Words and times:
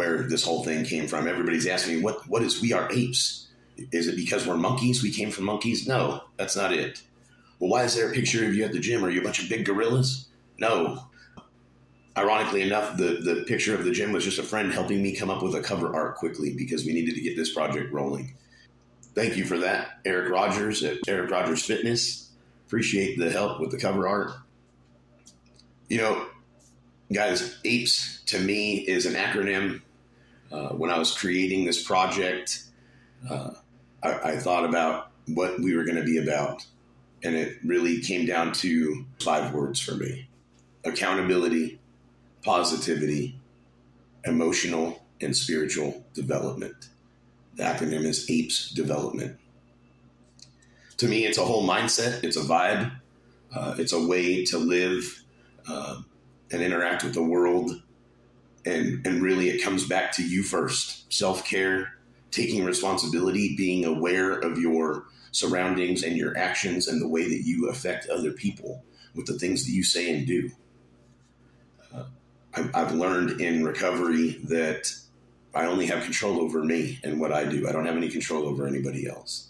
where 0.00 0.22
this 0.22 0.42
whole 0.42 0.64
thing 0.64 0.82
came 0.82 1.06
from. 1.06 1.28
Everybody's 1.28 1.66
asking 1.66 1.96
me, 1.96 2.02
what, 2.02 2.26
what 2.26 2.42
is 2.42 2.62
We 2.62 2.72
Are 2.72 2.90
Apes? 2.90 3.48
Is 3.92 4.08
it 4.08 4.16
because 4.16 4.46
we're 4.46 4.56
monkeys? 4.56 5.02
We 5.02 5.12
came 5.12 5.30
from 5.30 5.44
monkeys? 5.44 5.86
No, 5.86 6.22
that's 6.38 6.56
not 6.56 6.72
it. 6.72 7.02
Well, 7.58 7.68
why 7.68 7.84
is 7.84 7.94
there 7.94 8.10
a 8.10 8.14
picture 8.14 8.46
of 8.46 8.54
you 8.54 8.64
at 8.64 8.72
the 8.72 8.78
gym? 8.78 9.04
Are 9.04 9.10
you 9.10 9.20
a 9.20 9.24
bunch 9.24 9.42
of 9.42 9.50
big 9.50 9.66
gorillas? 9.66 10.26
No. 10.58 11.04
Ironically 12.16 12.62
enough, 12.62 12.96
the, 12.96 13.20
the 13.22 13.44
picture 13.46 13.74
of 13.74 13.84
the 13.84 13.90
gym 13.90 14.10
was 14.10 14.24
just 14.24 14.38
a 14.38 14.42
friend 14.42 14.72
helping 14.72 15.02
me 15.02 15.14
come 15.14 15.28
up 15.28 15.42
with 15.42 15.54
a 15.54 15.60
cover 15.60 15.94
art 15.94 16.16
quickly 16.16 16.54
because 16.54 16.86
we 16.86 16.94
needed 16.94 17.14
to 17.14 17.20
get 17.20 17.36
this 17.36 17.52
project 17.52 17.92
rolling. 17.92 18.34
Thank 19.14 19.36
you 19.36 19.44
for 19.44 19.58
that, 19.58 20.00
Eric 20.06 20.32
Rogers 20.32 20.82
at 20.82 20.96
Eric 21.06 21.30
Rogers 21.30 21.62
Fitness. 21.62 22.30
Appreciate 22.66 23.18
the 23.18 23.28
help 23.28 23.60
with 23.60 23.70
the 23.70 23.78
cover 23.78 24.08
art. 24.08 24.30
You 25.90 25.98
know, 25.98 26.26
guys, 27.12 27.58
APES 27.66 28.22
to 28.28 28.38
me 28.38 28.76
is 28.76 29.04
an 29.04 29.12
acronym. 29.12 29.82
Uh, 30.50 30.70
when 30.70 30.90
I 30.90 30.98
was 30.98 31.16
creating 31.16 31.64
this 31.64 31.82
project, 31.82 32.64
uh, 33.28 33.50
I, 34.02 34.32
I 34.32 34.36
thought 34.36 34.64
about 34.64 35.10
what 35.26 35.60
we 35.60 35.76
were 35.76 35.84
going 35.84 35.96
to 35.96 36.04
be 36.04 36.18
about. 36.18 36.66
And 37.22 37.36
it 37.36 37.58
really 37.64 38.00
came 38.00 38.26
down 38.26 38.52
to 38.54 39.04
five 39.22 39.52
words 39.52 39.80
for 39.80 39.94
me 39.94 40.28
accountability, 40.84 41.78
positivity, 42.42 43.38
emotional, 44.24 45.02
and 45.20 45.36
spiritual 45.36 46.02
development. 46.14 46.88
The 47.56 47.64
acronym 47.64 48.04
is 48.04 48.28
APES 48.30 48.70
development. 48.70 49.38
To 50.96 51.08
me, 51.08 51.26
it's 51.26 51.36
a 51.36 51.44
whole 51.44 51.66
mindset, 51.66 52.24
it's 52.24 52.36
a 52.36 52.42
vibe, 52.42 52.92
uh, 53.54 53.74
it's 53.78 53.92
a 53.92 54.06
way 54.06 54.44
to 54.46 54.58
live 54.58 55.22
uh, 55.68 56.00
and 56.50 56.62
interact 56.62 57.04
with 57.04 57.14
the 57.14 57.22
world. 57.22 57.82
And, 58.66 59.06
and 59.06 59.22
really, 59.22 59.48
it 59.48 59.62
comes 59.62 59.86
back 59.86 60.12
to 60.12 60.22
you 60.22 60.42
first 60.42 61.12
self 61.12 61.44
care, 61.44 61.94
taking 62.30 62.64
responsibility, 62.64 63.56
being 63.56 63.84
aware 63.84 64.32
of 64.38 64.58
your 64.58 65.06
surroundings 65.32 66.02
and 66.02 66.16
your 66.16 66.36
actions 66.36 66.88
and 66.88 67.00
the 67.00 67.08
way 67.08 67.28
that 67.28 67.42
you 67.44 67.68
affect 67.68 68.08
other 68.08 68.32
people 68.32 68.84
with 69.14 69.26
the 69.26 69.38
things 69.38 69.64
that 69.64 69.72
you 69.72 69.82
say 69.82 70.14
and 70.14 70.26
do. 70.26 70.50
Uh, 71.94 72.04
I've, 72.54 72.74
I've 72.74 72.92
learned 72.92 73.40
in 73.40 73.64
recovery 73.64 74.40
that 74.44 74.92
I 75.54 75.66
only 75.66 75.86
have 75.86 76.04
control 76.04 76.40
over 76.40 76.62
me 76.62 77.00
and 77.02 77.20
what 77.20 77.32
I 77.32 77.44
do. 77.44 77.68
I 77.68 77.72
don't 77.72 77.86
have 77.86 77.96
any 77.96 78.08
control 78.08 78.46
over 78.46 78.66
anybody 78.66 79.08
else. 79.08 79.48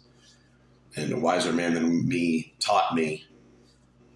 And 0.97 1.13
a 1.13 1.19
wiser 1.19 1.53
man 1.53 1.75
than 1.75 2.09
me 2.09 2.55
taught 2.59 2.95
me 2.95 3.25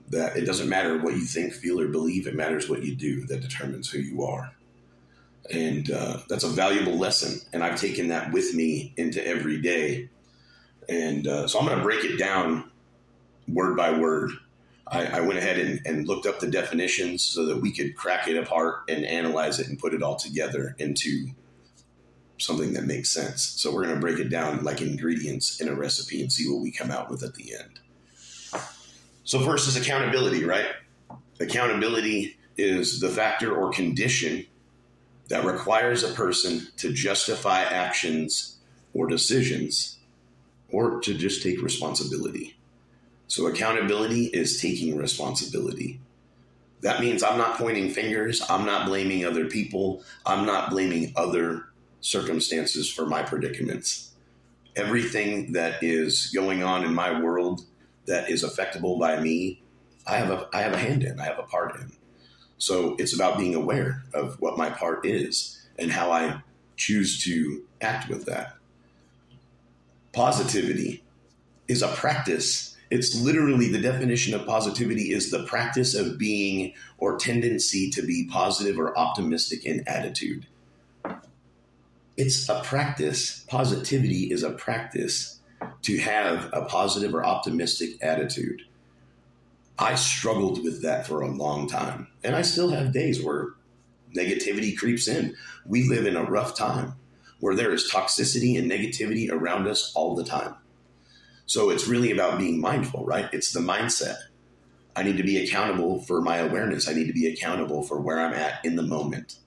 that 0.08 0.36
it 0.36 0.45
doesn't 0.45 0.69
matter 0.69 0.98
what 0.98 1.14
you 1.14 1.20
think, 1.20 1.53
feel, 1.53 1.81
or 1.81 1.89
believe. 1.89 2.27
It 2.27 2.34
matters 2.34 2.69
what 2.69 2.83
you 2.83 2.95
do 2.95 3.27
that 3.27 3.41
determines 3.41 3.91
who 3.91 3.98
you 3.98 4.23
are. 4.23 4.53
And 5.53 5.91
uh, 5.91 6.19
that's 6.28 6.45
a 6.45 6.48
valuable 6.48 6.98
lesson. 6.98 7.41
And 7.53 7.62
I've 7.62 7.78
taken 7.78 8.09
that 8.09 8.33
with 8.33 8.55
me 8.55 8.95
into 8.97 9.27
every 9.27 9.61
day. 9.61 10.09
And 10.89 11.27
uh, 11.27 11.47
so 11.48 11.59
I'm 11.59 11.67
going 11.67 11.78
to 11.78 11.84
break 11.84 12.05
it 12.05 12.19
down 12.19 12.70
word 13.48 13.77
by 13.77 13.98
word. 13.98 14.31
I, 14.86 15.06
I 15.06 15.20
went 15.20 15.39
ahead 15.39 15.59
and, 15.59 15.81
and, 15.86 16.06
looked 16.06 16.27
up 16.27 16.41
the 16.41 16.51
definitions 16.51 17.25
so 17.25 17.47
that 17.47 17.59
we 17.59 17.73
could 17.73 17.97
crack 17.97 18.28
it 18.28 18.36
apart 18.36 18.83
and 18.89 19.05
analyze 19.05 19.59
it 19.59 19.69
and 19.69 19.78
put 19.78 19.95
it 19.95 20.03
all 20.03 20.17
together 20.17 20.77
into 20.78 21.28
something 22.39 22.75
that 22.75 22.84
makes 22.84 23.11
sense. 23.11 23.42
So 23.42 23.73
we're 23.73 23.84
going 23.84 23.95
to 23.95 24.01
break 24.01 24.19
it 24.19 24.29
down 24.29 24.62
like 24.62 24.83
ingredients 24.83 25.61
in 25.61 25.69
a 25.69 25.75
recipe 25.75 26.20
and 26.20 26.31
see 26.31 26.51
what 26.51 26.62
we 26.62 26.70
come 26.70 26.91
out 26.91 27.11
with 27.11 27.23
at 27.23 27.34
the 27.34 27.55
end. 27.55 27.81
So, 29.25 29.41
first 29.41 29.67
is 29.67 29.77
accountability, 29.77 30.45
right? 30.45 30.67
Accountability 31.41 32.36
is 32.58 33.01
the 33.01 33.08
factor 33.08 33.55
or 33.55 33.70
condition 33.70 34.47
that 35.28 35.44
requires 35.44 36.03
a 36.03 36.12
person 36.12 36.69
to 36.77 36.92
justify 36.92 37.62
actions 37.62 38.58
or 38.92 39.06
decisions 39.06 39.98
or 40.70 41.00
to 41.00 41.14
just 41.14 41.42
take 41.42 41.62
responsibility. 41.62 42.56
So, 43.27 43.47
accountability 43.47 44.27
is 44.27 44.61
taking 44.61 44.96
responsibility. 44.96 46.01
That 46.83 47.01
means 47.01 47.23
I'm 47.23 47.39
not 47.39 47.57
pointing 47.57 47.90
fingers, 47.90 48.42
I'm 48.51 48.67
not 48.67 48.86
blaming 48.86 49.24
other 49.24 49.46
people, 49.46 50.05
I'm 50.27 50.45
not 50.45 50.70
blaming 50.70 51.12
other 51.17 51.64
circumstances 52.01 52.91
for 52.91 53.06
my 53.06 53.23
predicaments. 53.23 54.12
Everything 54.77 55.52
that 55.52 55.83
is 55.83 56.30
going 56.35 56.62
on 56.62 56.85
in 56.85 56.92
my 56.92 57.18
world 57.18 57.62
that 58.06 58.29
is 58.29 58.45
affectable 58.45 58.98
by 58.98 59.18
me, 59.18 59.62
I 60.06 60.17
have 60.17 60.30
a 60.30 60.48
I 60.52 60.61
have 60.61 60.74
a 60.74 60.79
hand 60.79 61.02
in, 61.02 61.18
I 61.18 61.24
have 61.24 61.39
a 61.39 61.45
part 61.45 61.80
in. 61.80 61.92
So 62.59 62.97
it's 62.98 63.15
about 63.15 63.39
being 63.39 63.55
aware 63.55 64.03
of 64.13 64.41
what 64.41 64.57
my 64.57 64.70
part 64.70 65.05
is 65.05 65.61
and 65.79 65.91
how 65.91 66.11
I 66.11 66.42
choose 66.77 67.23
to 67.25 67.65
act 67.81 68.09
with 68.09 68.27
that. 68.27 68.57
Positivity 70.13 71.03
is 71.69 71.83
a 71.83 71.89
practice. 71.89 72.77
It's 72.91 73.20
literally 73.20 73.69
the 73.69 73.81
definition 73.81 74.35
of 74.35 74.47
positivity 74.47 75.13
is 75.13 75.31
the 75.31 75.45
practice 75.45 75.95
of 75.95 76.19
being 76.19 76.75
or 76.98 77.19
tendency 77.19 77.91
to 77.91 78.03
be 78.03 78.29
positive 78.31 78.79
or 78.79 78.97
optimistic 78.97 79.65
in 79.65 79.83
attitude. 79.89 80.47
It's 82.17 82.48
a 82.48 82.61
practice. 82.63 83.45
Positivity 83.48 84.31
is 84.31 84.45
a 84.45 84.51
practice 84.51 85.41
to 85.83 85.98
have 85.98 86.48
a 86.53 86.65
positive 86.67 87.15
or 87.15 87.25
optimistic 87.25 88.03
attitude. 88.03 88.63
I 89.79 89.96
struggled 89.96 90.62
with 90.62 90.83
that 90.83 91.07
for 91.07 91.23
a 91.23 91.30
long 91.30 91.68
time. 91.68 92.08
And 92.23 92.36
I 92.36 92.42
still 92.42 92.70
have 92.70 92.92
days 92.92 93.23
where 93.23 93.48
negativity 94.17 94.77
creeps 94.77 95.08
in. 95.08 95.35
We 95.67 95.89
live 95.89 96.07
in 96.07 96.17
a 96.17 96.24
rough 96.24 96.57
time 96.57 96.95
where 97.40 97.55
there 97.55 97.73
is 97.73 97.90
toxicity 97.90 98.58
and 98.58 98.70
negativity 98.70 99.30
around 99.30 99.67
us 99.67 99.92
all 99.95 100.14
the 100.14 100.24
time. 100.24 100.55
So 101.46 101.70
it's 101.70 101.89
really 101.89 102.11
about 102.11 102.39
being 102.39 102.61
mindful, 102.61 103.05
right? 103.05 103.29
It's 103.33 103.52
the 103.52 103.61
mindset. 103.61 104.17
I 104.96 105.02
need 105.02 105.17
to 105.17 105.24
be 105.24 105.45
accountable 105.45 106.01
for 106.01 106.23
my 106.23 106.39
awareness. 106.39 106.89
I 106.89 106.95
need 106.95 107.08
to 107.08 107.12
be 107.12 107.27
accountable 107.27 107.83
for 107.83 108.01
where 108.01 108.20
I'm 108.20 108.33
at 108.33 108.64
in 108.64 108.77
the 108.77 108.83
moment, 108.83 109.39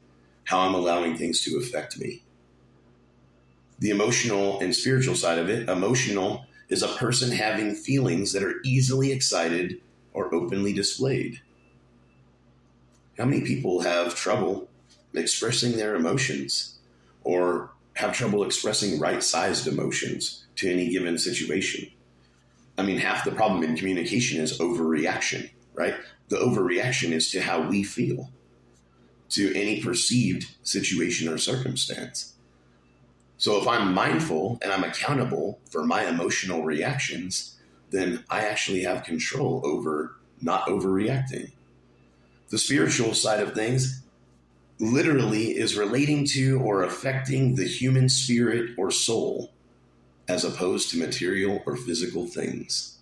how 0.43 0.59
I'm 0.59 0.75
allowing 0.75 1.17
things 1.17 1.41
to 1.45 1.57
affect 1.57 1.97
me 1.97 2.23
the 3.79 3.89
emotional 3.89 4.59
and 4.59 4.75
spiritual 4.75 5.15
side 5.15 5.39
of 5.39 5.49
it. 5.49 5.69
Emotional 5.69 6.45
is 6.69 6.83
a 6.83 6.87
person 6.87 7.31
having 7.31 7.75
feelings 7.75 8.33
that 8.33 8.43
are 8.43 8.55
easily 8.63 9.11
excited 9.11 9.79
or 10.17 10.33
openly 10.33 10.73
displayed. 10.73 11.39
How 13.19 13.25
many 13.25 13.41
people 13.41 13.81
have 13.81 14.15
trouble 14.15 14.67
expressing 15.13 15.77
their 15.77 15.95
emotions 15.95 16.79
or 17.23 17.69
have 17.93 18.13
trouble 18.13 18.43
expressing 18.43 18.99
right 18.99 19.21
sized 19.23 19.67
emotions 19.67 20.47
to 20.55 20.71
any 20.71 20.89
given 20.89 21.19
situation? 21.19 21.91
I 22.79 22.81
mean, 22.81 22.97
half 22.97 23.25
the 23.25 23.31
problem 23.31 23.61
in 23.63 23.77
communication 23.77 24.41
is 24.41 24.57
overreaction, 24.57 25.51
right? 25.75 25.93
The 26.29 26.37
overreaction 26.37 27.11
is 27.11 27.29
to 27.31 27.41
how 27.41 27.61
we 27.61 27.83
feel 27.83 28.31
to 29.29 29.55
any 29.55 29.83
perceived 29.83 30.47
situation 30.63 31.27
or 31.31 31.37
circumstance. 31.37 32.33
So 33.37 33.61
if 33.61 33.67
I'm 33.67 33.93
mindful 33.93 34.57
and 34.63 34.71
I'm 34.71 34.83
accountable 34.83 35.59
for 35.69 35.85
my 35.85 36.07
emotional 36.07 36.63
reactions, 36.63 37.56
then 37.89 38.23
I 38.29 38.45
actually 38.45 38.83
have 38.83 39.03
control 39.03 39.61
over 39.63 40.15
not 40.41 40.67
overreacting. 40.67 41.51
The 42.49 42.57
spiritual 42.57 43.13
side 43.13 43.39
of 43.39 43.53
things 43.53 44.03
literally 44.79 45.57
is 45.57 45.77
relating 45.77 46.25
to 46.25 46.59
or 46.59 46.83
affecting 46.83 47.55
the 47.55 47.67
human 47.67 48.09
spirit 48.09 48.71
or 48.77 48.91
soul 48.91 49.51
as 50.27 50.43
opposed 50.43 50.91
to 50.91 50.99
material 50.99 51.63
or 51.65 51.75
physical 51.75 52.27
things. 52.27 52.99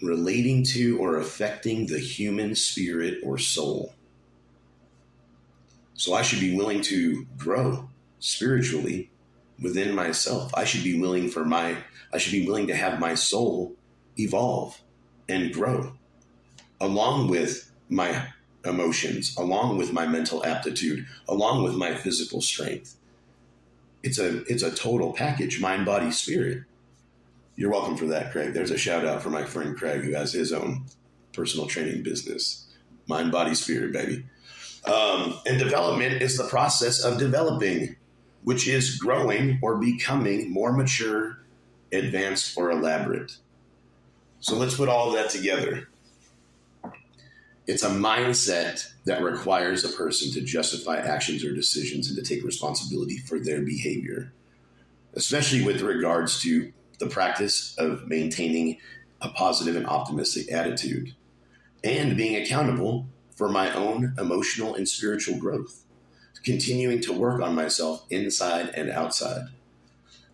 Relating 0.00 0.62
to 0.64 0.98
or 0.98 1.16
affecting 1.16 1.86
the 1.86 1.98
human 1.98 2.54
spirit 2.54 3.18
or 3.22 3.36
soul. 3.36 3.94
So 5.94 6.14
I 6.14 6.22
should 6.22 6.40
be 6.40 6.56
willing 6.56 6.80
to 6.82 7.26
grow 7.36 7.90
spiritually 8.20 9.09
within 9.60 9.94
myself. 9.94 10.52
I 10.54 10.64
should 10.64 10.84
be 10.84 10.98
willing 10.98 11.28
for 11.28 11.44
my 11.44 11.76
I 12.12 12.18
should 12.18 12.32
be 12.32 12.46
willing 12.46 12.66
to 12.68 12.74
have 12.74 12.98
my 12.98 13.14
soul 13.14 13.76
evolve 14.18 14.80
and 15.28 15.52
grow 15.52 15.92
along 16.80 17.28
with 17.28 17.70
my 17.88 18.28
emotions, 18.64 19.36
along 19.36 19.78
with 19.78 19.92
my 19.92 20.06
mental 20.06 20.44
aptitude, 20.44 21.06
along 21.28 21.62
with 21.62 21.74
my 21.74 21.94
physical 21.94 22.40
strength. 22.40 22.96
It's 24.02 24.18
a 24.18 24.42
it's 24.44 24.62
a 24.62 24.70
total 24.70 25.12
package, 25.12 25.60
mind, 25.60 25.84
body, 25.84 26.10
spirit. 26.10 26.64
You're 27.56 27.70
welcome 27.70 27.96
for 27.96 28.06
that, 28.06 28.32
Craig. 28.32 28.54
There's 28.54 28.70
a 28.70 28.78
shout 28.78 29.04
out 29.04 29.22
for 29.22 29.28
my 29.28 29.44
friend 29.44 29.76
Craig 29.76 30.00
who 30.02 30.14
has 30.14 30.32
his 30.32 30.52
own 30.52 30.86
personal 31.34 31.66
training 31.66 32.02
business. 32.02 32.66
Mind, 33.06 33.30
body, 33.30 33.54
spirit, 33.54 33.92
baby. 33.92 34.24
Um, 34.86 35.38
and 35.46 35.58
development 35.58 36.22
is 36.22 36.38
the 36.38 36.48
process 36.48 37.04
of 37.04 37.18
developing, 37.18 37.96
which 38.44 38.66
is 38.66 38.96
growing 38.96 39.58
or 39.62 39.76
becoming 39.76 40.50
more 40.50 40.72
mature, 40.72 41.38
advanced, 41.92 42.56
or 42.56 42.70
elaborate. 42.70 43.36
So 44.40 44.56
let's 44.56 44.76
put 44.76 44.88
all 44.88 45.08
of 45.08 45.14
that 45.14 45.30
together. 45.30 45.88
It's 47.66 47.82
a 47.82 47.90
mindset 47.90 48.92
that 49.04 49.22
requires 49.22 49.84
a 49.84 49.88
person 49.88 50.32
to 50.32 50.40
justify 50.40 50.96
actions 50.96 51.44
or 51.44 51.54
decisions 51.54 52.08
and 52.08 52.16
to 52.16 52.22
take 52.22 52.44
responsibility 52.44 53.18
for 53.18 53.38
their 53.38 53.62
behavior, 53.62 54.32
especially 55.14 55.62
with 55.62 55.82
regards 55.82 56.40
to 56.42 56.72
the 56.98 57.06
practice 57.06 57.74
of 57.78 58.08
maintaining 58.08 58.78
a 59.20 59.28
positive 59.28 59.76
and 59.76 59.86
optimistic 59.86 60.50
attitude 60.50 61.14
and 61.84 62.16
being 62.16 62.42
accountable 62.42 63.06
for 63.36 63.48
my 63.48 63.72
own 63.72 64.14
emotional 64.18 64.74
and 64.74 64.88
spiritual 64.88 65.38
growth, 65.38 65.84
continuing 66.44 67.00
to 67.02 67.12
work 67.12 67.40
on 67.40 67.54
myself 67.54 68.04
inside 68.10 68.70
and 68.70 68.90
outside. 68.90 69.48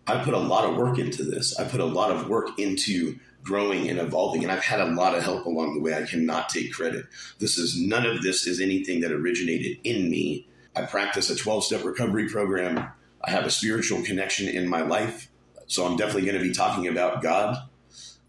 I 0.05 0.23
put 0.23 0.33
a 0.33 0.39
lot 0.39 0.63
of 0.63 0.77
work 0.77 0.97
into 0.97 1.23
this. 1.23 1.59
I 1.59 1.65
put 1.65 1.81
a 1.81 1.85
lot 1.85 2.11
of 2.11 2.29
work 2.29 2.57
into 2.57 3.19
growing 3.43 3.89
and 3.89 3.99
evolving, 3.99 4.43
and 4.43 4.51
I've 4.51 4.63
had 4.63 4.79
a 4.79 4.85
lot 4.85 5.15
of 5.15 5.23
help 5.23 5.45
along 5.45 5.73
the 5.73 5.81
way. 5.81 5.93
I 5.93 6.03
cannot 6.03 6.49
take 6.49 6.71
credit. 6.71 7.05
This 7.39 7.57
is 7.57 7.79
none 7.79 8.05
of 8.05 8.21
this 8.21 8.47
is 8.47 8.61
anything 8.61 9.01
that 9.01 9.11
originated 9.11 9.77
in 9.83 10.09
me. 10.09 10.47
I 10.75 10.83
practice 10.83 11.29
a 11.29 11.35
12 11.35 11.63
step 11.63 11.83
recovery 11.83 12.29
program. 12.29 12.89
I 13.23 13.31
have 13.31 13.45
a 13.45 13.51
spiritual 13.51 14.03
connection 14.03 14.47
in 14.47 14.67
my 14.67 14.81
life. 14.81 15.29
So 15.67 15.85
I'm 15.85 15.97
definitely 15.97 16.29
going 16.29 16.37
to 16.37 16.47
be 16.47 16.53
talking 16.53 16.87
about 16.87 17.21
God. 17.21 17.57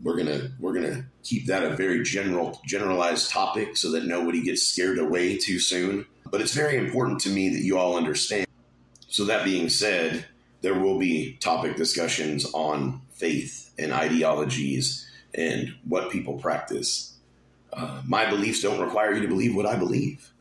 We're 0.00 0.16
gonna 0.16 0.50
we're 0.60 0.74
gonna 0.74 1.06
keep 1.24 1.46
that 1.46 1.64
a 1.64 1.74
very 1.74 2.04
general 2.04 2.60
generalized 2.64 3.30
topic 3.30 3.76
so 3.76 3.90
that 3.92 4.06
nobody 4.06 4.42
gets 4.42 4.62
scared 4.62 4.98
away 4.98 5.36
too 5.36 5.58
soon. 5.58 6.06
But 6.30 6.40
it's 6.40 6.54
very 6.54 6.76
important 6.76 7.20
to 7.20 7.30
me 7.30 7.48
that 7.50 7.62
you 7.62 7.78
all 7.78 7.96
understand. 7.96 8.46
So 9.08 9.24
that 9.24 9.44
being 9.44 9.68
said, 9.68 10.26
there 10.60 10.78
will 10.78 10.98
be 10.98 11.36
topic 11.40 11.76
discussions 11.76 12.46
on 12.52 13.02
faith 13.12 13.72
and 13.78 13.92
ideologies 13.92 15.08
and 15.34 15.74
what 15.84 16.10
people 16.10 16.38
practice. 16.38 17.16
Uh, 17.72 18.02
my 18.06 18.28
beliefs 18.28 18.62
don't 18.62 18.80
require 18.80 19.14
you 19.14 19.22
to 19.22 19.28
believe 19.28 19.54
what 19.54 19.66
I 19.66 19.76
believe. 19.76 20.32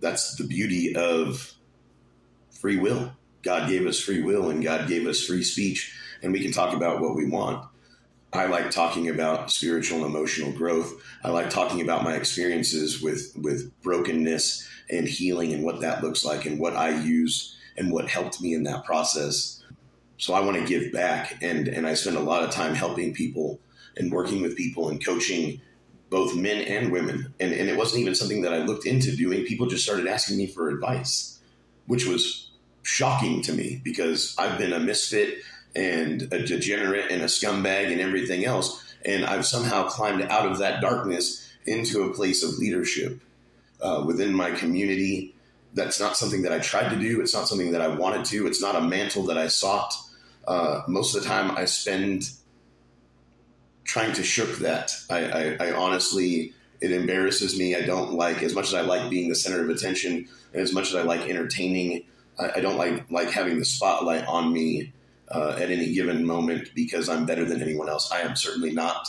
That's 0.00 0.36
the 0.36 0.44
beauty 0.44 0.94
of 0.94 1.54
free 2.50 2.78
will. 2.78 3.12
God 3.42 3.68
gave 3.68 3.86
us 3.86 4.00
free 4.00 4.22
will 4.22 4.50
and 4.50 4.62
God 4.62 4.88
gave 4.88 5.06
us 5.06 5.24
free 5.24 5.42
speech, 5.42 5.94
and 6.22 6.32
we 6.32 6.40
can 6.40 6.52
talk 6.52 6.74
about 6.74 7.00
what 7.00 7.14
we 7.14 7.28
want. 7.28 7.66
I 8.32 8.46
like 8.46 8.70
talking 8.70 9.08
about 9.08 9.50
spiritual 9.50 10.04
and 10.04 10.14
emotional 10.14 10.52
growth. 10.52 11.02
I 11.22 11.30
like 11.30 11.48
talking 11.48 11.80
about 11.80 12.04
my 12.04 12.14
experiences 12.14 13.00
with 13.00 13.32
with 13.40 13.72
brokenness 13.82 14.68
and 14.90 15.08
healing 15.08 15.52
and 15.52 15.64
what 15.64 15.80
that 15.80 16.02
looks 16.02 16.24
like 16.24 16.46
and 16.46 16.58
what 16.58 16.76
I 16.76 16.90
use 17.02 17.56
and 17.76 17.92
what 17.92 18.08
helped 18.08 18.40
me 18.40 18.54
in 18.54 18.64
that 18.64 18.84
process. 18.84 19.62
So 20.18 20.34
I 20.34 20.40
want 20.40 20.56
to 20.56 20.64
give 20.64 20.92
back 20.92 21.42
and 21.42 21.68
and 21.68 21.86
I 21.86 21.94
spend 21.94 22.16
a 22.16 22.20
lot 22.20 22.42
of 22.42 22.50
time 22.50 22.74
helping 22.74 23.12
people 23.12 23.60
and 23.96 24.12
working 24.12 24.42
with 24.42 24.56
people 24.56 24.88
and 24.88 25.04
coaching 25.04 25.60
both 26.08 26.36
men 26.36 26.62
and 26.62 26.92
women. 26.92 27.34
And 27.40 27.52
and 27.52 27.68
it 27.68 27.76
wasn't 27.76 28.00
even 28.00 28.14
something 28.14 28.42
that 28.42 28.54
I 28.54 28.58
looked 28.58 28.86
into 28.86 29.14
doing. 29.14 29.44
People 29.44 29.66
just 29.66 29.84
started 29.84 30.06
asking 30.06 30.36
me 30.36 30.46
for 30.46 30.68
advice, 30.68 31.38
which 31.86 32.06
was 32.06 32.50
shocking 32.82 33.42
to 33.42 33.52
me 33.52 33.80
because 33.84 34.34
I've 34.38 34.58
been 34.58 34.72
a 34.72 34.80
misfit 34.80 35.38
and 35.74 36.22
a 36.32 36.46
degenerate 36.46 37.10
and 37.10 37.22
a 37.22 37.26
scumbag 37.26 37.92
and 37.92 38.00
everything 38.00 38.44
else. 38.44 38.82
And 39.04 39.24
I've 39.24 39.44
somehow 39.44 39.88
climbed 39.88 40.22
out 40.22 40.50
of 40.50 40.58
that 40.58 40.80
darkness 40.80 41.46
into 41.66 42.04
a 42.04 42.14
place 42.14 42.42
of 42.42 42.58
leadership 42.58 43.20
uh, 43.80 44.02
within 44.06 44.32
my 44.32 44.50
community. 44.50 45.34
That's 45.74 46.00
not 46.00 46.16
something 46.16 46.42
that 46.42 46.52
I 46.52 46.58
tried 46.58 46.88
to 46.90 46.96
do. 46.96 47.20
It's 47.20 47.34
not 47.34 47.48
something 47.48 47.72
that 47.72 47.82
I 47.82 47.88
wanted 47.88 48.24
to. 48.26 48.46
It's 48.46 48.62
not 48.62 48.76
a 48.76 48.80
mantle 48.80 49.24
that 49.24 49.36
I 49.36 49.48
sought. 49.48 49.94
Uh, 50.46 50.82
most 50.88 51.14
of 51.14 51.22
the 51.22 51.28
time, 51.28 51.50
I 51.50 51.64
spend 51.64 52.30
trying 53.84 54.12
to 54.14 54.22
shirk 54.22 54.56
that. 54.58 54.92
I, 55.10 55.24
I, 55.24 55.56
I 55.68 55.72
honestly, 55.72 56.52
it 56.80 56.92
embarrasses 56.92 57.58
me. 57.58 57.74
I 57.74 57.82
don't 57.82 58.12
like 58.12 58.42
as 58.42 58.54
much 58.54 58.68
as 58.68 58.74
I 58.74 58.80
like 58.82 59.10
being 59.10 59.28
the 59.28 59.34
center 59.34 59.62
of 59.62 59.70
attention, 59.70 60.28
and 60.52 60.62
as 60.62 60.72
much 60.72 60.88
as 60.88 60.94
I 60.94 61.02
like 61.02 61.28
entertaining. 61.28 62.04
I, 62.38 62.52
I 62.56 62.60
don't 62.60 62.76
like 62.76 63.10
like 63.10 63.30
having 63.30 63.58
the 63.58 63.64
spotlight 63.64 64.26
on 64.26 64.52
me 64.52 64.92
uh, 65.30 65.56
at 65.58 65.70
any 65.70 65.92
given 65.92 66.24
moment 66.24 66.70
because 66.74 67.08
I'm 67.08 67.26
better 67.26 67.44
than 67.44 67.62
anyone 67.62 67.88
else. 67.88 68.10
I 68.12 68.20
am 68.20 68.36
certainly 68.36 68.72
not. 68.72 69.08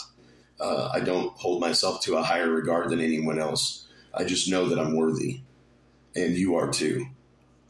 Uh, 0.60 0.90
I 0.92 1.00
don't 1.00 1.32
hold 1.36 1.60
myself 1.60 2.02
to 2.02 2.16
a 2.16 2.22
higher 2.22 2.50
regard 2.50 2.90
than 2.90 3.00
anyone 3.00 3.38
else. 3.38 3.86
I 4.14 4.24
just 4.24 4.50
know 4.50 4.68
that 4.68 4.78
I'm 4.78 4.96
worthy, 4.96 5.40
and 6.14 6.36
you 6.36 6.56
are 6.56 6.70
too. 6.70 7.06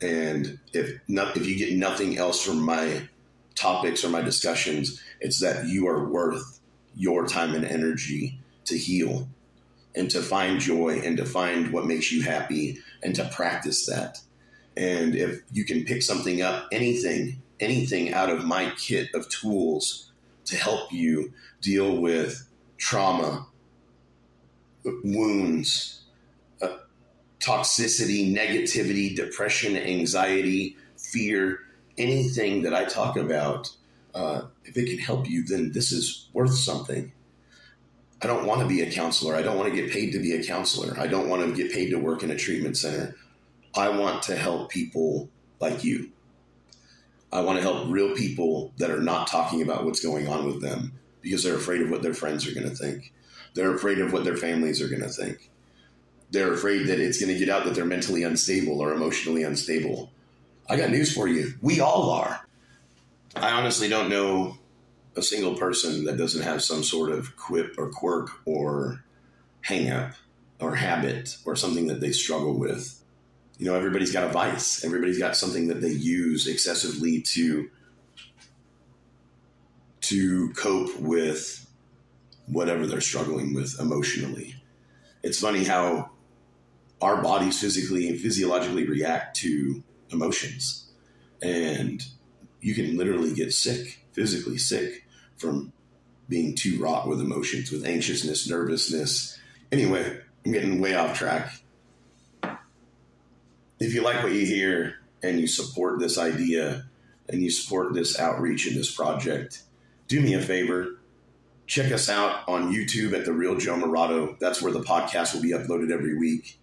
And 0.01 0.59
if 0.73 1.01
not, 1.09 1.37
if 1.37 1.47
you 1.47 1.57
get 1.57 1.77
nothing 1.77 2.19
else 2.19 2.43
from 2.43 2.61
my 2.61 3.09
topics 3.55 4.05
or 4.05 4.09
my 4.09 4.23
discussions, 4.23 5.03
it's 5.21 5.41
that 5.41 5.67
you 5.67 5.89
are 5.89 6.09
worth 6.09 6.61
your 6.95 7.27
time 7.27 7.55
and 7.55 7.65
energy 7.65 8.39
to 8.67 8.79
heal 8.79 9.29
and 9.97 10.11
to 10.11 10.23
find 10.23 10.61
joy 10.61 11.01
and 11.05 11.17
to 11.17 11.25
find 11.25 11.73
what 11.73 11.87
makes 11.87 12.13
you 12.13 12.23
happy 12.23 12.79
and 13.03 13.15
to 13.17 13.25
practice 13.35 13.87
that. 13.87 14.19
And 14.77 15.17
if 15.17 15.41
you 15.53 15.65
can 15.65 15.85
pick 15.85 16.03
something 16.03 16.41
up, 16.41 16.69
anything 16.71 17.43
anything 17.61 18.13
out 18.13 18.31
of 18.31 18.45
my 18.45 18.73
kit 18.77 19.09
of 19.15 19.29
tools 19.29 20.11
to 20.45 20.57
help 20.57 20.93
you 20.93 21.33
deal 21.61 21.97
with 21.97 22.49
trauma, 22.77 23.47
wounds, 24.85 25.98
toxicity, 27.41 28.35
negativity, 28.35 29.15
depression, 29.15 29.77
anxiety, 29.77 30.77
fear, 30.97 31.61
anything 31.97 32.63
that 32.63 32.75
I 32.75 32.85
talk 32.85 33.17
about, 33.17 33.71
uh, 34.15 34.43
if 34.65 34.77
it 34.77 34.89
can 34.89 34.99
help 34.99 35.29
you, 35.29 35.45
then 35.45 35.73
this 35.73 35.93
is 35.93 36.29
worth 36.33 36.55
something. 36.55 37.13
I 38.21 38.27
don't 38.27 38.47
want 38.47 38.63
to 38.63 38.67
be 38.67 38.83
a 38.83 38.91
counselor. 38.91 39.37
I 39.37 39.43
don't 39.43 39.57
want 39.57 39.73
to 39.73 39.75
get 39.75 39.93
paid 39.93 40.13
to 40.13 40.19
be 40.19 40.35
a 40.35 40.43
counselor. 40.43 40.99
I 40.99 41.07
don't 41.07 41.29
want 41.29 41.43
to 41.43 41.55
get 41.55 41.73
paid 41.73 41.91
to 41.91 41.99
work 41.99 42.23
in 42.23 42.31
a 42.31 42.37
treatment 42.37 42.77
center. 42.77 43.15
I 43.75 43.91
want 43.91 44.25
to 44.25 44.37
help 44.37 44.71
people 44.71 45.29
like 45.61 45.85
you. 45.85 46.11
I 47.33 47.43
want 47.43 47.59
to 47.59 47.63
help 47.63 47.89
real 47.89 48.17
people 48.17 48.73
that 48.79 48.91
are 48.91 49.03
not 49.03 49.29
talking 49.29 49.63
about 49.63 49.85
what's 49.85 50.01
going 50.01 50.27
on 50.29 50.47
with 50.47 50.61
them 50.61 50.99
because 51.21 51.45
they're 51.45 51.57
afraid 51.57 51.83
of 51.83 51.91
what 51.91 52.03
their 52.03 52.15
friends 52.15 52.49
are 52.49 52.55
going 52.55 52.69
to 52.69 52.75
think. 52.75 53.13
They're 53.55 53.75
afraid 53.75 53.99
of 53.99 54.13
what 54.13 54.25
their 54.25 54.37
families 54.37 54.83
are 54.83 54.89
going 54.89 55.03
to 55.03 55.09
think. 55.09 55.51
They're 56.31 56.53
afraid 56.53 56.87
that 56.89 57.01
it's 57.01 57.19
going 57.19 57.33
to 57.33 57.39
get 57.39 57.49
out 57.49 57.65
that 57.65 57.75
they're 57.75 57.85
mentally 57.85 58.23
unstable 58.23 58.81
or 58.81 58.93
emotionally 58.93 59.43
unstable. 59.43 60.11
I 60.69 60.77
got 60.77 60.91
news 60.91 61.13
for 61.13 61.27
you. 61.27 61.55
We 61.63 61.81
all 61.81 62.11
are. 62.11 62.47
I 63.35 63.51
honestly 63.53 63.89
don't 63.89 64.11
know 64.11 64.59
a 65.17 65.23
single 65.23 65.55
person 65.55 66.05
that 66.05 66.19
doesn't 66.19 66.43
have 66.43 66.63
some 66.63 66.83
sort 66.83 67.11
of 67.11 67.37
quip 67.37 67.75
or 67.79 67.91
quirk 67.91 68.31
or 68.45 69.05
hang 69.63 69.91
up 69.91 70.13
or 70.61 70.75
habit 70.75 71.37
or 71.45 71.57
something 71.57 71.87
that 71.87 72.01
they 72.01 72.13
struggle 72.13 72.59
with 72.59 72.99
you 73.59 73.67
know, 73.67 73.75
everybody's 73.75 74.13
got 74.13 74.25
a 74.25 74.29
vice. 74.29 74.85
Everybody's 74.85 75.19
got 75.19 75.37
something 75.37 75.67
that 75.69 75.81
they 75.81 75.91
use 75.91 76.47
excessively 76.47 77.21
to 77.23 77.69
to 80.01 80.53
cope 80.55 80.99
with 81.01 81.69
whatever 82.47 82.87
they're 82.87 83.01
struggling 83.01 83.53
with 83.53 83.79
emotionally. 83.79 84.55
It's 85.23 85.41
funny 85.41 85.65
how 85.65 86.11
our 87.01 87.23
bodies 87.23 87.61
physically 87.61 88.09
and 88.09 88.19
physiologically 88.19 88.87
react 88.87 89.37
to 89.37 89.83
emotions. 90.11 90.91
And 91.43 92.05
you 92.61 92.75
can 92.75 92.97
literally 92.97 93.33
get 93.35 93.53
sick, 93.53 94.05
physically 94.13 94.59
sick, 94.59 95.07
from 95.37 95.73
being 96.29 96.55
too 96.55 96.79
wrought 96.81 97.09
with 97.09 97.21
emotions, 97.21 97.71
with 97.71 97.87
anxiousness, 97.87 98.49
nervousness. 98.49 99.39
Anyway, 99.71 100.21
I'm 100.45 100.53
getting 100.53 100.81
way 100.81 100.95
off 100.95 101.17
track 101.17 101.53
if 103.81 103.95
you 103.95 104.03
like 104.03 104.23
what 104.23 104.33
you 104.33 104.45
hear 104.45 104.97
and 105.23 105.39
you 105.39 105.47
support 105.47 106.01
this 106.01 106.19
idea 106.19 106.85
and 107.29 107.43
you 107.43 107.51
support 107.51 107.95
this 107.95 108.19
outreach 108.19 108.67
and 108.67 108.77
this 108.77 108.93
project, 108.93 109.63
do 110.09 110.21
me 110.21 110.35
a 110.35 110.41
favor. 110.41 110.99
Check 111.67 111.93
us 111.93 112.09
out 112.09 112.49
on 112.49 112.73
YouTube 112.73 113.13
at 113.13 113.25
The 113.25 113.33
Real 113.33 113.57
Joe 113.57 113.77
Murato. 113.77 114.39
That's 114.39 114.63
where 114.63 114.73
the 114.73 114.81
podcast 114.81 115.35
will 115.35 115.43
be 115.43 115.51
uploaded 115.51 115.93
every 115.93 116.17
week. 116.17 116.59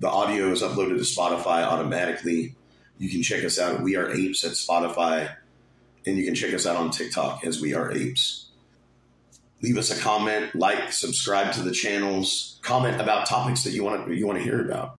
The 0.00 0.08
audio 0.08 0.50
is 0.50 0.62
uploaded 0.62 0.96
to 0.96 1.04
Spotify 1.04 1.62
automatically. 1.62 2.54
You 2.96 3.10
can 3.10 3.22
check 3.22 3.44
us 3.44 3.58
out 3.58 3.82
We 3.82 3.96
Are 3.96 4.10
Apes 4.10 4.42
at 4.44 4.52
Spotify. 4.52 5.36
And 6.06 6.16
you 6.16 6.24
can 6.24 6.34
check 6.34 6.54
us 6.54 6.66
out 6.66 6.76
on 6.76 6.90
TikTok 6.90 7.44
as 7.44 7.60
We 7.60 7.74
Are 7.74 7.92
Apes. 7.92 8.46
Leave 9.62 9.76
us 9.76 9.90
a 9.90 10.02
comment, 10.02 10.54
like, 10.54 10.90
subscribe 10.90 11.52
to 11.52 11.60
the 11.60 11.70
channels, 11.70 12.58
comment 12.62 12.98
about 12.98 13.26
topics 13.26 13.62
that 13.64 13.72
you 13.72 13.84
want 13.84 14.06
to 14.06 14.14
you 14.14 14.26
want 14.26 14.38
to 14.38 14.42
hear 14.42 14.64
about. 14.64 14.88